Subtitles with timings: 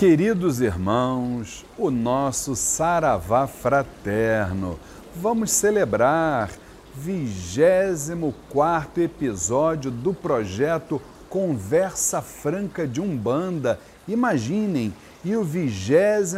[0.00, 4.80] Queridos irmãos, o nosso Saravá fraterno,
[5.14, 6.50] vamos celebrar
[6.94, 13.78] 24 episódio do projeto Conversa Franca de Umbanda.
[14.08, 14.90] Imaginem,
[15.22, 16.34] e o 23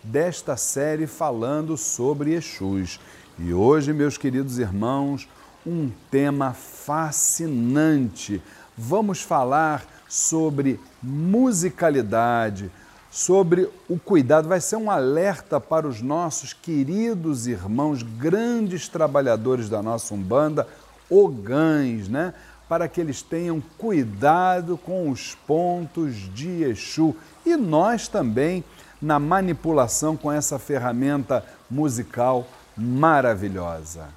[0.00, 3.00] desta série falando sobre Exus.
[3.36, 5.28] E hoje, meus queridos irmãos,
[5.66, 8.40] um tema fascinante.
[8.76, 12.70] Vamos falar sobre musicalidade,
[13.10, 14.48] sobre o cuidado.
[14.48, 20.68] Vai ser um alerta para os nossos queridos irmãos, grandes trabalhadores da nossa Umbanda,
[21.08, 22.34] ogães, né?
[22.68, 27.16] Para que eles tenham cuidado com os pontos de Exu.
[27.46, 28.62] E nós também,
[29.00, 34.08] na manipulação com essa ferramenta musical maravilhosa.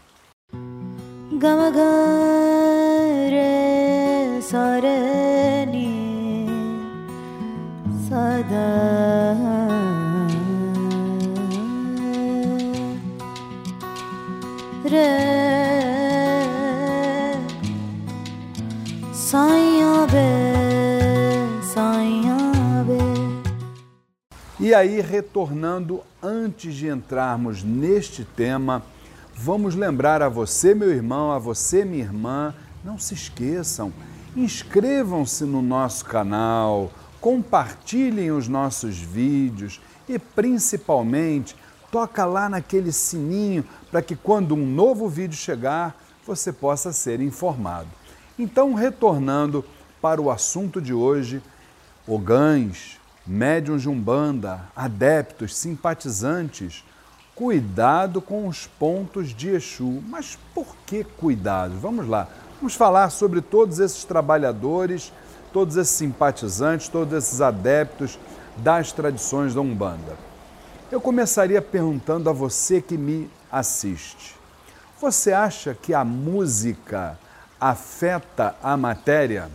[1.32, 2.59] Gamagare
[4.50, 5.94] sarani
[8.10, 8.70] sada
[14.90, 15.12] re
[19.14, 20.30] saia be
[21.62, 22.40] saia
[22.88, 23.04] be
[24.60, 28.82] E aí retornando antes de entrarmos neste tema,
[29.36, 33.94] vamos lembrar a você, meu irmão, a você, minha irmã, não se esqueçam,
[34.36, 41.56] inscrevam-se no nosso canal, compartilhem os nossos vídeos e principalmente
[41.92, 47.88] toca lá naquele sininho para que quando um novo vídeo chegar, você possa ser informado.
[48.38, 49.66] Então, retornando
[50.02, 51.42] para o assunto de hoje,
[52.08, 56.84] ogãs, médiums de umbanda, adeptos, simpatizantes,
[57.36, 60.02] cuidado com os pontos de Exu.
[60.08, 61.80] Mas por que cuidado?
[61.80, 62.28] Vamos lá.
[62.60, 65.12] Vamos falar sobre todos esses trabalhadores
[65.52, 68.20] todos esses simpatizantes, todos esses adeptos
[68.58, 70.18] das tradições da Umbanda.
[70.92, 74.36] Eu começaria perguntando a você que me assiste:
[75.00, 77.18] você acha que a música
[77.60, 79.50] afeta a matéria?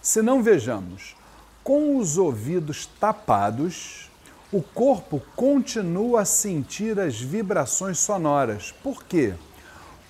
[0.00, 1.16] Se não vejamos,
[1.62, 4.10] com os ouvidos tapados,
[4.50, 8.72] o corpo continua a sentir as vibrações sonoras.
[8.82, 9.34] Por quê?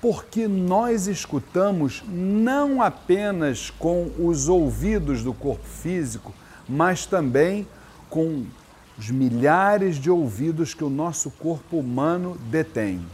[0.00, 6.32] Porque nós escutamos não apenas com os ouvidos do corpo físico,
[6.68, 7.66] mas também
[8.08, 8.46] com
[8.96, 13.04] os milhares de ouvidos que o nosso corpo humano detém.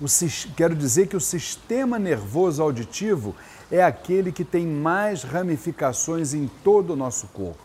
[0.00, 0.06] O,
[0.56, 3.34] quero dizer que o sistema nervoso auditivo
[3.70, 7.58] é aquele que tem mais ramificações em todo o nosso corpo.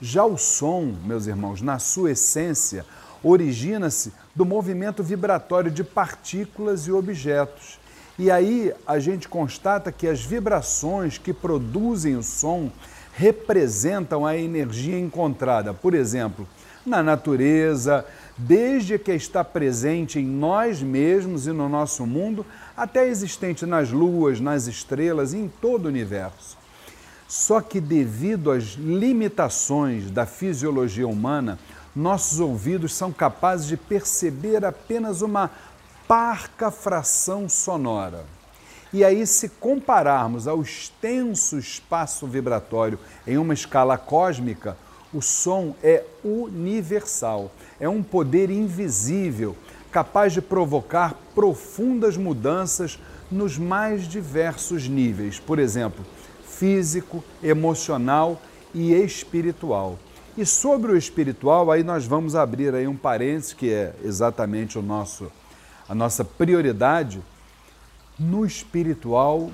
[0.00, 2.86] Já o som, meus irmãos, na sua essência,
[3.22, 7.78] origina-se do movimento vibratório de partículas e objetos.
[8.18, 12.70] E aí a gente constata que as vibrações que produzem o som
[13.14, 16.46] representam a energia encontrada, por exemplo,
[16.84, 18.04] na natureza,
[18.36, 22.44] desde que está presente em nós mesmos e no nosso mundo,
[22.76, 26.56] até existente nas luas, nas estrelas e em todo o universo.
[27.28, 31.58] Só que devido às limitações da fisiologia humana,
[31.94, 35.50] nossos ouvidos são capazes de perceber apenas uma
[36.06, 38.24] parca fração sonora.
[38.92, 44.76] E aí, se compararmos ao extenso espaço vibratório em uma escala cósmica,
[45.12, 49.56] o som é universal, é um poder invisível,
[49.90, 52.98] capaz de provocar profundas mudanças
[53.30, 56.04] nos mais diversos níveis, por exemplo,
[56.44, 58.40] físico, emocional
[58.74, 59.98] e espiritual.
[60.36, 64.82] E sobre o espiritual, aí nós vamos abrir aí um parênteses que é exatamente o
[64.82, 65.30] nosso
[65.88, 67.20] a nossa prioridade.
[68.16, 69.50] No espiritual,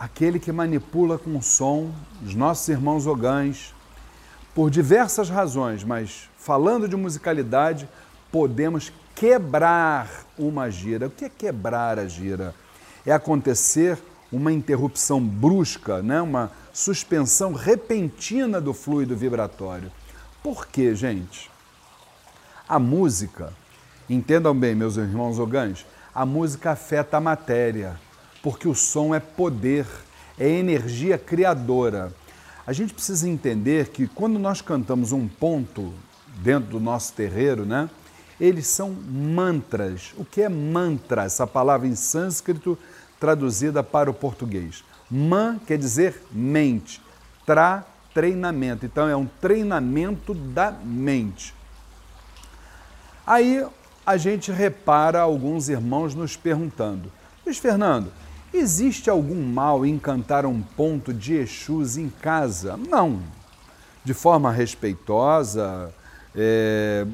[0.00, 1.92] aquele que manipula com som,
[2.24, 3.72] os nossos irmãos ogãs,
[4.52, 7.88] por diversas razões, mas falando de musicalidade,
[8.32, 11.06] podemos quebrar uma gira.
[11.06, 12.52] O que é quebrar a gira?
[13.04, 13.96] É acontecer
[14.32, 16.20] uma interrupção brusca, né?
[16.20, 19.92] uma suspensão repentina do fluido vibratório.
[20.46, 21.50] Por quê, gente?
[22.68, 23.52] A música,
[24.08, 25.84] entendam bem, meus irmãos ogãs,
[26.14, 27.98] a música afeta a matéria,
[28.44, 29.84] porque o som é poder,
[30.38, 32.14] é energia criadora.
[32.64, 35.92] A gente precisa entender que quando nós cantamos um ponto
[36.36, 37.90] dentro do nosso terreiro, né?
[38.38, 40.14] Eles são mantras.
[40.16, 41.24] O que é mantra?
[41.24, 42.78] Essa palavra em sânscrito
[43.18, 44.84] traduzida para o português.
[45.10, 47.02] Man quer dizer mente.
[47.44, 47.84] Tra
[48.16, 48.86] treinamento.
[48.86, 51.54] Então, é um treinamento da mente.
[53.26, 53.62] Aí
[54.06, 57.12] a gente repara alguns irmãos nos perguntando:
[57.44, 58.10] Luiz Fernando,
[58.54, 62.78] existe algum mal em cantar um ponto de Exus em casa?
[62.88, 63.20] Não.
[64.02, 65.92] de forma respeitosa.
[66.34, 67.06] É,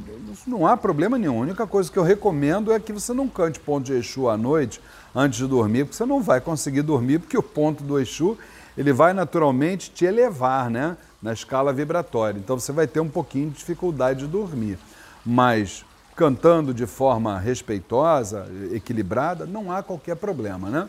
[0.47, 1.39] não há problema nenhum.
[1.39, 4.37] A única coisa que eu recomendo é que você não cante ponto de Exu à
[4.37, 4.81] noite
[5.15, 8.37] antes de dormir, porque você não vai conseguir dormir, porque o ponto do Exu
[8.77, 12.39] ele vai naturalmente te elevar né, na escala vibratória.
[12.39, 14.79] Então você vai ter um pouquinho de dificuldade de dormir.
[15.25, 15.85] Mas
[16.15, 20.89] cantando de forma respeitosa, equilibrada, não há qualquer problema, né?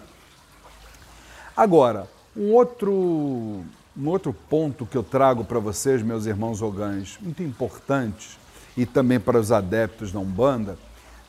[1.56, 7.44] Agora, um outro, um outro ponto que eu trago para vocês, meus irmãos ogãs, muito
[7.44, 8.40] importante,
[8.76, 10.78] e também para os adeptos da Umbanda,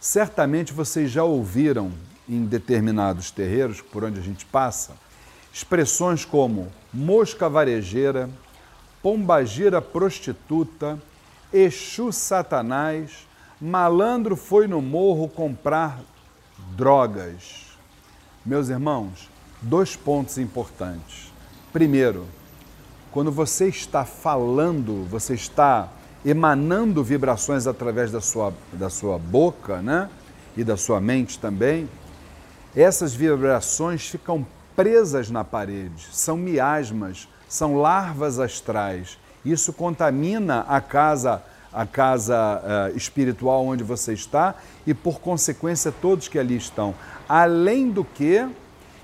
[0.01, 1.93] certamente vocês já ouviram
[2.29, 4.93] em determinados terreiros por onde a gente passa,
[5.55, 8.29] expressões como mosca varejeira,
[9.01, 10.99] pombagira prostituta,
[11.53, 13.29] Exu Satanás,
[13.61, 16.01] malandro foi no morro comprar
[16.77, 17.77] drogas.
[18.45, 19.31] Meus irmãos,
[19.63, 21.33] dois pontos importantes.
[21.73, 22.27] Primeiro,
[23.13, 25.89] quando você está falando, você está
[26.25, 30.11] emanando vibrações através da sua, da sua boca, né?
[30.57, 31.89] E da sua mente também,
[32.75, 34.45] essas vibrações ficam
[34.77, 39.19] presas na parede, são miasmas, são larvas astrais.
[39.45, 41.43] Isso contamina a casa,
[41.73, 42.63] a casa
[42.93, 44.55] uh, espiritual onde você está
[44.87, 46.95] e, por consequência, todos que ali estão.
[47.29, 48.47] Além do que,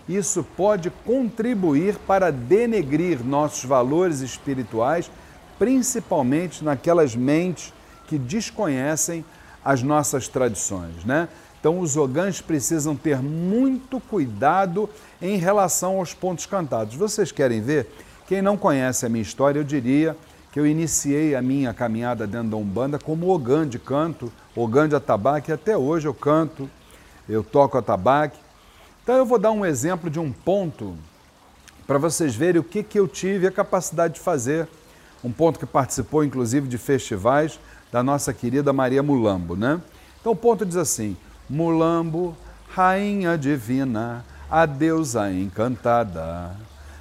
[0.09, 5.11] isso pode contribuir para denegrir nossos valores espirituais,
[5.59, 7.73] principalmente naquelas mentes
[8.09, 9.25] que desconhecem
[9.65, 11.29] as nossas tradições, né?
[11.61, 14.89] Então, os ogãs precisam ter muito cuidado
[15.21, 16.95] em relação aos pontos cantados.
[16.95, 17.87] Vocês querem ver?
[18.27, 20.17] Quem não conhece a minha história, eu diria
[20.51, 24.97] que eu iniciei a minha caminhada dentro da Umbanda como ogã de canto, ogã de
[24.97, 26.69] atabaque, até hoje eu canto,
[27.29, 28.39] eu toco atabaque.
[29.03, 30.97] Então, eu vou dar um exemplo de um ponto
[31.87, 34.67] para vocês verem o que, que eu tive a capacidade de fazer.
[35.23, 37.61] Um ponto que participou, inclusive, de festivais
[37.93, 39.79] da nossa querida Maria Mulambo, né?
[40.21, 41.17] Então, o ponto diz assim:
[41.51, 42.37] Mulambo,
[42.69, 46.53] rainha divina, a deusa encantada.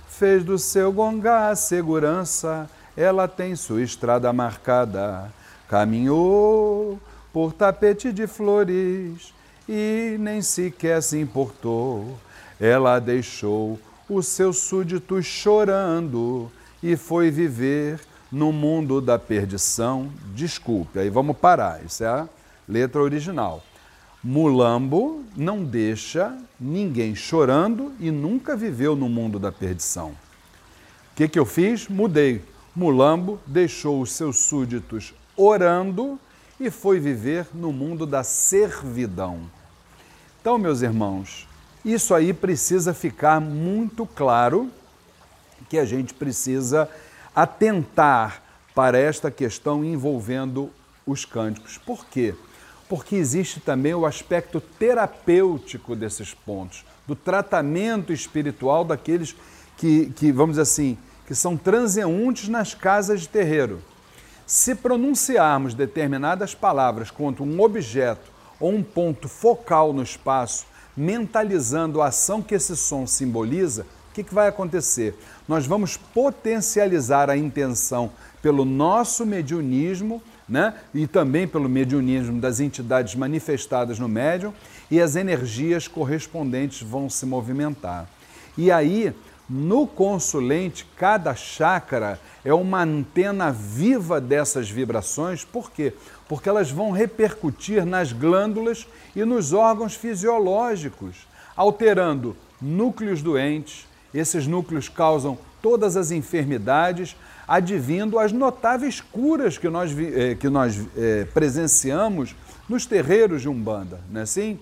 [0.07, 2.67] Fez do seu gongá a segurança,
[2.97, 5.31] ela tem sua estrada marcada.
[5.67, 6.99] Caminhou
[7.31, 9.35] por tapete de flores
[9.67, 12.17] e nem sequer se importou.
[12.59, 13.79] Ela deixou
[14.09, 16.51] os seus súditos chorando
[16.81, 17.99] e foi viver
[18.31, 20.09] no mundo da perdição.
[20.33, 22.27] Desculpe, aí vamos parar, isso é a
[22.67, 23.63] letra original.
[24.23, 30.09] Mulambo não deixa ninguém chorando e nunca viveu no mundo da perdição.
[30.09, 31.87] O que, que eu fiz?
[31.87, 32.43] Mudei.
[32.75, 36.19] Mulambo deixou os seus súditos orando
[36.59, 39.39] e foi viver no mundo da servidão.
[40.41, 41.47] Então, meus irmãos,
[41.83, 44.69] isso aí precisa ficar muito claro
[45.69, 46.89] que a gente precisa
[47.33, 48.43] atentar
[48.75, 50.69] para esta questão envolvendo
[51.05, 51.77] os cânticos.
[51.77, 52.35] Por quê?
[52.89, 59.35] Porque existe também o aspecto terapêutico desses pontos, do tratamento espiritual daqueles
[59.77, 60.97] que, que, vamos dizer assim,
[61.27, 63.79] que são transeuntes nas casas de terreiro.
[64.47, 70.65] Se pronunciarmos determinadas palavras contra um objeto ou um ponto focal no espaço,
[70.97, 75.15] mentalizando a ação que esse som simboliza, o que, que vai acontecer?
[75.47, 80.73] Nós vamos potencializar a intenção pelo nosso mediunismo né?
[80.93, 84.53] e também pelo mediunismo das entidades manifestadas no médium,
[84.89, 88.07] e as energias correspondentes vão se movimentar.
[88.57, 89.13] E aí,
[89.49, 95.93] no consulente, cada chácara é uma antena viva dessas vibrações, por quê?
[96.27, 103.87] Porque elas vão repercutir nas glândulas e nos órgãos fisiológicos, alterando núcleos doentes.
[104.13, 107.15] Esses núcleos causam todas as enfermidades,
[107.49, 112.35] advindo as notáveis curas que nós, eh, que nós eh, presenciamos
[112.69, 114.59] nos terreiros de Umbanda, não é assim?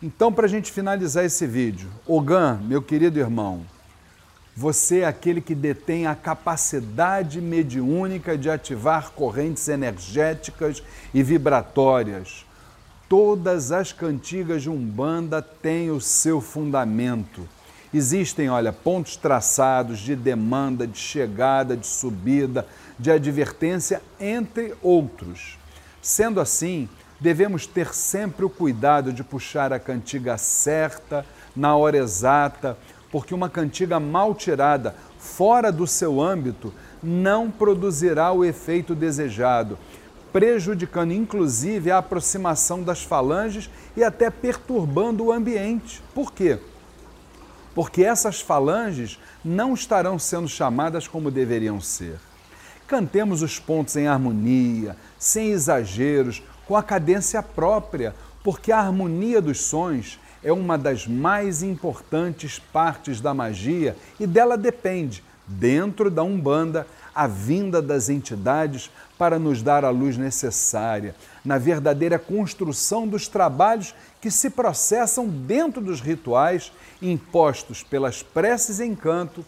[0.00, 3.62] Então, para a gente finalizar esse vídeo, Ogan, meu querido irmão,
[4.56, 12.46] você é aquele que detém a capacidade mediúnica de ativar correntes energéticas e vibratórias.
[13.08, 17.44] Todas as cantigas de Umbanda têm o seu fundamento
[17.92, 22.64] Existem, olha, pontos traçados de demanda, de chegada, de subida,
[22.98, 25.58] de advertência, entre outros.
[26.00, 32.78] Sendo assim, devemos ter sempre o cuidado de puxar a cantiga certa, na hora exata,
[33.10, 39.76] porque uma cantiga mal tirada, fora do seu âmbito, não produzirá o efeito desejado,
[40.32, 46.00] prejudicando inclusive a aproximação das falanges e até perturbando o ambiente.
[46.14, 46.60] Por quê?
[47.74, 52.18] Porque essas falanges não estarão sendo chamadas como deveriam ser.
[52.86, 59.60] cantemos os pontos em harmonia, sem exageros, com a cadência própria, porque a harmonia dos
[59.60, 66.86] sons é uma das mais importantes partes da magia e dela depende, dentro da Umbanda,
[67.14, 71.14] a vinda das entidades para nos dar a luz necessária
[71.44, 78.94] na verdadeira construção dos trabalhos que se processam dentro dos rituais impostos pelas preces em
[78.94, 79.44] canto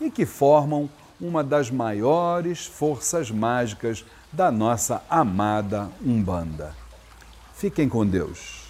[0.00, 0.88] e que formam
[1.20, 6.74] uma das maiores forças mágicas da nossa amada Umbanda.
[7.54, 8.63] Fiquem com Deus.